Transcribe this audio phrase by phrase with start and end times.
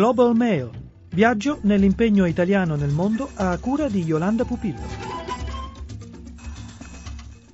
[0.00, 0.70] Global Mail.
[1.10, 4.80] Viaggio nell'impegno italiano nel mondo a cura di Yolanda Pupillo.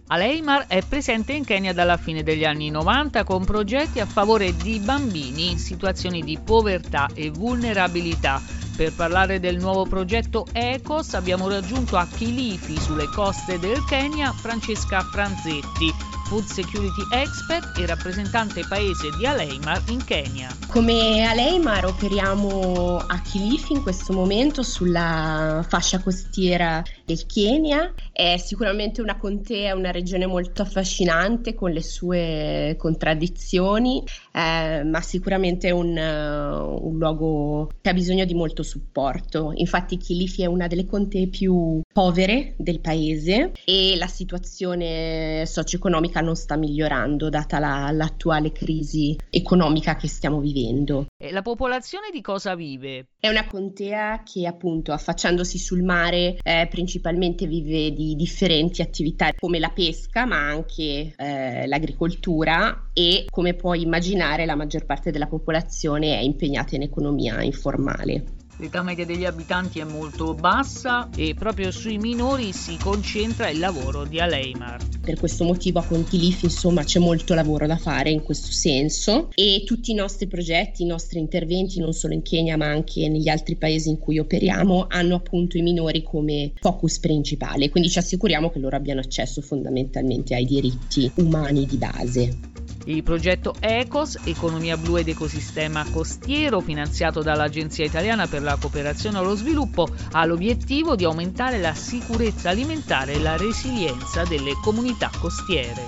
[0.07, 4.79] Aleimar è presente in Kenya dalla fine degli anni 90 con progetti a favore di
[4.79, 8.41] bambini in situazioni di povertà e vulnerabilità.
[8.77, 15.01] Per parlare del nuovo progetto ECOS abbiamo raggiunto a Kilifi, sulle coste del Kenya, Francesca
[15.01, 15.93] Franzetti,
[16.27, 20.49] Food Security Expert e rappresentante paese di Aleimar in Kenya.
[20.67, 27.95] Come Aleimar operiamo a Kilifi in questo momento sulla fascia costiera del Kenya.
[28.13, 35.71] È sicuramente una contea, una regione molto affascinante con le sue contraddizioni, eh, ma sicuramente
[35.71, 39.53] un, uh, un luogo che ha bisogno di molto supporto.
[39.55, 46.21] Infatti Kilifi è una delle contee più povere del paese e la situazione socio-economica economica
[46.21, 51.07] non sta migliorando data la, l'attuale crisi economica che stiamo vivendo.
[51.17, 53.07] E la popolazione di cosa vive?
[53.27, 59.59] È una contea che appunto affacciandosi sul mare eh, principalmente vive di differenti attività come
[59.59, 66.17] la pesca ma anche eh, l'agricoltura e come puoi immaginare la maggior parte della popolazione
[66.17, 68.46] è impegnata in economia informale.
[68.59, 74.07] L'età media degli abitanti è molto bassa e proprio sui minori si concentra il lavoro
[74.07, 74.83] di Aleimar.
[75.03, 79.63] Per questo motivo a Contilif insomma c'è molto lavoro da fare in questo senso e
[79.67, 83.57] tutti i nostri progetti, i nostri interventi non solo in Kenya ma anche negli altri
[83.57, 88.59] paesi in cui operiamo hanno appunto i minori come focus principale, quindi ci assicuriamo che
[88.59, 92.66] loro abbiano accesso fondamentalmente ai diritti umani di base.
[92.89, 99.35] Il progetto ECOS, Economia Blu ed Ecosistema Costiero, finanziato dall'Agenzia Italiana per la Cooperazione allo
[99.35, 105.85] Sviluppo, ha l'obiettivo di aumentare la sicurezza alimentare e la resilienza delle comunità costiere.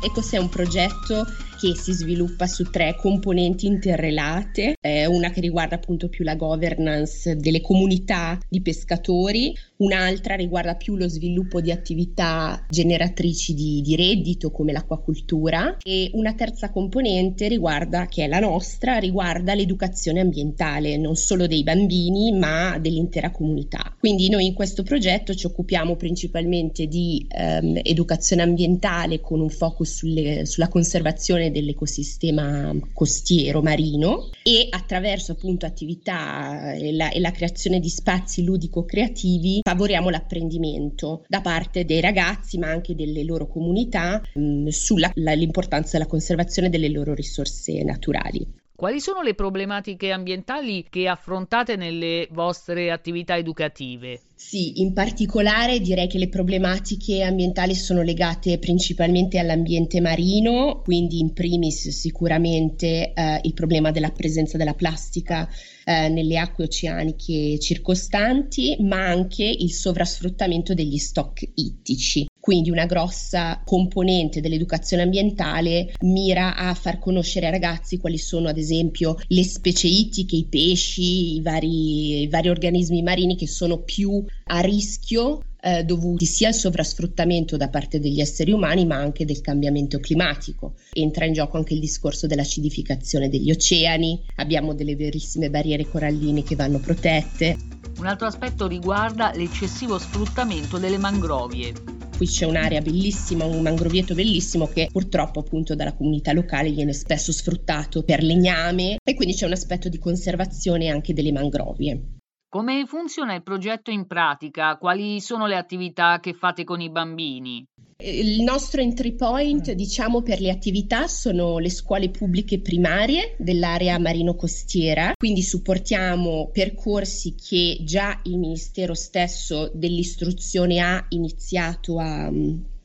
[0.00, 1.26] ECOS è un progetto
[1.58, 7.34] che si sviluppa su tre componenti interrelate, eh, una che riguarda appunto più la governance
[7.36, 14.52] delle comunità di pescatori, un'altra riguarda più lo sviluppo di attività generatrici di, di reddito
[14.52, 21.16] come l'acquacultura e una terza componente riguarda, che è la nostra, riguarda l'educazione ambientale, non
[21.16, 23.96] solo dei bambini ma dell'intera comunità.
[23.98, 29.96] Quindi noi in questo progetto ci occupiamo principalmente di ehm, educazione ambientale con un focus
[29.96, 37.80] sulle, sulla conservazione dell'ecosistema costiero marino e attraverso appunto attività e la, e la creazione
[37.80, 44.68] di spazi ludico-creativi favoriamo l'apprendimento da parte dei ragazzi ma anche delle loro comunità mh,
[44.68, 48.46] sull'importanza della conservazione delle loro risorse naturali.
[48.78, 54.20] Quali sono le problematiche ambientali che affrontate nelle vostre attività educative?
[54.36, 61.32] Sì, in particolare direi che le problematiche ambientali sono legate principalmente all'ambiente marino, quindi in
[61.32, 65.48] primis sicuramente eh, il problema della presenza della plastica
[65.84, 72.28] eh, nelle acque oceaniche circostanti, ma anche il sovrasfruttamento degli stock ittici.
[72.48, 78.56] Quindi una grossa componente dell'educazione ambientale mira a far conoscere ai ragazzi quali sono ad
[78.56, 84.24] esempio le specie ittiche, i pesci, i vari, i vari organismi marini che sono più
[84.44, 89.42] a rischio eh, dovuti sia al sovrasfruttamento da parte degli esseri umani ma anche del
[89.42, 90.72] cambiamento climatico.
[90.94, 96.56] Entra in gioco anche il discorso dell'acidificazione degli oceani, abbiamo delle verissime barriere coralline che
[96.56, 97.58] vanno protette.
[97.98, 101.97] Un altro aspetto riguarda l'eccessivo sfruttamento delle mangrovie.
[102.18, 107.30] Qui c'è un'area bellissima, un mangrovieto bellissimo che purtroppo appunto dalla comunità locale viene spesso
[107.30, 112.16] sfruttato per legname e quindi c'è un aspetto di conservazione anche delle mangrovie.
[112.48, 114.78] Come funziona il progetto in pratica?
[114.78, 117.64] Quali sono le attività che fate con i bambini?
[118.00, 125.14] Il nostro entry point, diciamo, per le attività sono le scuole pubbliche primarie dell'area marino-costiera,
[125.16, 132.30] quindi supportiamo percorsi che già il Ministero stesso dell'istruzione ha iniziato a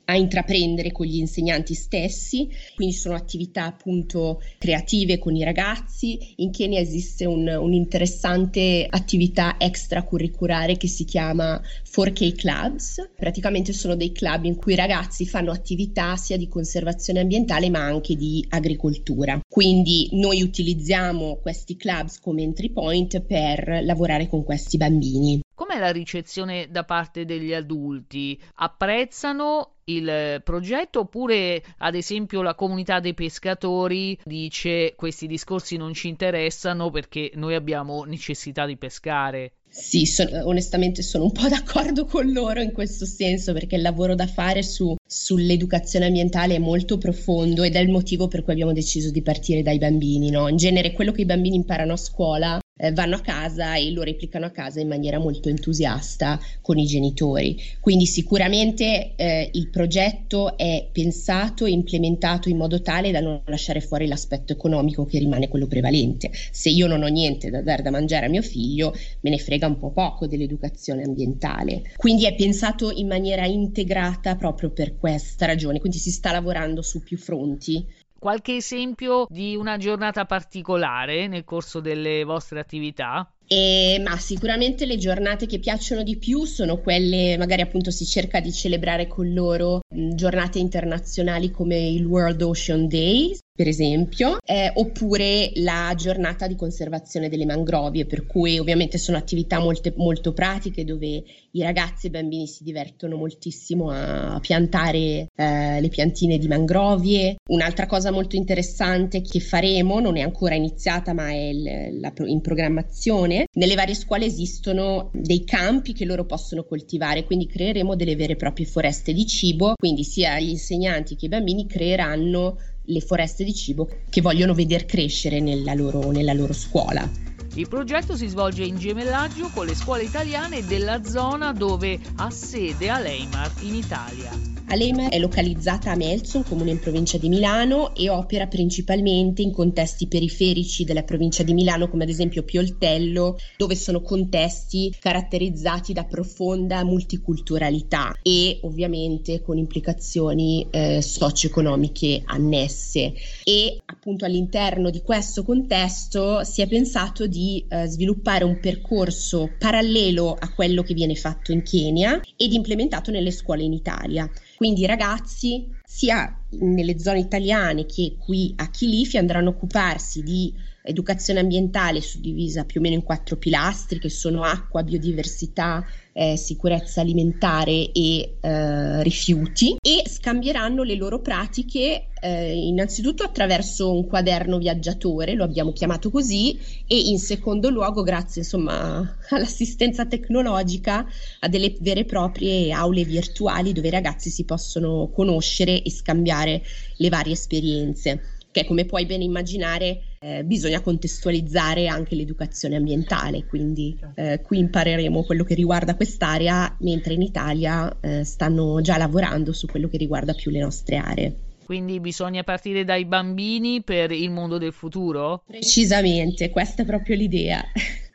[0.06, 6.34] a intraprendere con gli insegnanti stessi, quindi sono attività appunto creative con i ragazzi.
[6.38, 14.12] In Kenya esiste un, un'interessante attività extracurriculare che si chiama 4K Clubs, praticamente sono dei
[14.12, 19.40] club in cui i ragazzi fanno attività sia di conservazione ambientale ma anche di agricoltura.
[19.48, 25.42] Quindi noi utilizziamo questi clubs come entry point per lavorare con questi bambini.
[25.84, 28.40] La ricezione da parte degli adulti?
[28.56, 36.08] Apprezzano il progetto oppure ad esempio la comunità dei pescatori dice questi discorsi non ci
[36.08, 39.56] interessano perché noi abbiamo necessità di pescare?
[39.68, 44.16] Sì, so, onestamente sono un po' d'accordo con loro in questo senso perché il lavoro
[44.16, 48.72] da fare su, sull'educazione ambientale è molto profondo ed è il motivo per cui abbiamo
[48.72, 50.30] deciso di partire dai bambini.
[50.30, 50.48] No?
[50.48, 54.02] In genere quello che i bambini imparano a scuola eh, vanno a casa e lo
[54.02, 57.58] replicano a casa in maniera molto entusiasta con i genitori.
[57.80, 63.82] Quindi sicuramente eh, il progetto è pensato e implementato in modo tale da non lasciare
[63.82, 66.32] fuori l'aspetto economico che rimane quello prevalente.
[66.52, 69.68] Se io non ho niente da dare da mangiare a mio figlio, me ne frega
[69.68, 71.92] un po' poco dell'educazione ambientale.
[71.96, 77.04] Quindi è pensato in maniera integrata proprio per questa ragione, quindi si sta lavorando su
[77.04, 77.86] più fronti
[78.24, 83.30] Qualche esempio di una giornata particolare nel corso delle vostre attività?
[83.48, 88.40] E, ma sicuramente le giornate che piacciono di più sono quelle, magari appunto si cerca
[88.40, 95.52] di celebrare con loro giornate internazionali come il World Ocean Day, per esempio, eh, oppure
[95.56, 101.24] la giornata di conservazione delle mangrovie, per cui ovviamente sono attività molte, molto pratiche dove
[101.52, 107.36] i ragazzi e i bambini si divertono moltissimo a piantare eh, le piantine di mangrovie.
[107.50, 112.42] Un'altra cosa molto interessante che faremo, non è ancora iniziata ma è il, la, in
[112.42, 118.34] programmazione, nelle varie scuole esistono dei campi che loro possono coltivare, quindi creeremo delle vere
[118.34, 123.44] e proprie foreste di cibo, quindi sia gli insegnanti che i bambini creeranno le foreste
[123.44, 127.10] di cibo che vogliono vedere crescere nella loro, nella loro scuola.
[127.56, 132.90] Il progetto si svolge in gemellaggio con le scuole italiane della zona dove ha sede
[132.90, 134.53] Aleimar in Italia.
[134.74, 139.52] Alema è localizzata a Melzo, un comune in provincia di Milano, e opera principalmente in
[139.52, 146.06] contesti periferici della provincia di Milano, come ad esempio Pioltello, dove sono contesti caratterizzati da
[146.06, 153.14] profonda multiculturalità e ovviamente con implicazioni eh, socio-economiche annesse.
[153.44, 160.36] E appunto all'interno di questo contesto si è pensato di eh, sviluppare un percorso parallelo
[160.38, 164.28] a quello che viene fatto in Kenya ed implementato nelle scuole in Italia.
[164.64, 170.52] Quindi ragazzi sia nelle zone italiane che qui a Chilifi andranno a occuparsi di
[170.82, 177.02] educazione ambientale suddivisa più o meno in quattro pilastri che sono acqua, biodiversità, eh, sicurezza
[177.02, 185.34] alimentare e eh, rifiuti e scambieranno le loro pratiche eh, innanzitutto attraverso un quaderno viaggiatore,
[185.34, 186.58] lo abbiamo chiamato così,
[186.88, 191.06] e in secondo luogo grazie insomma all'assistenza tecnologica
[191.40, 196.64] a delle vere e proprie aule virtuali dove i ragazzi si possono conoscere e scambiare
[196.98, 198.22] le varie esperienze
[198.54, 205.24] che come puoi ben immaginare eh, bisogna contestualizzare anche l'educazione ambientale, quindi eh, qui impareremo
[205.24, 210.34] quello che riguarda quest'area, mentre in Italia eh, stanno già lavorando su quello che riguarda
[210.34, 211.36] più le nostre aree.
[211.66, 215.44] Quindi bisogna partire dai bambini per il mondo del futuro?
[215.48, 217.64] Precisamente, questa è proprio l'idea.